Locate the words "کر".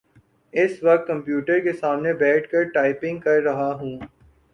2.49-2.63, 3.19-3.41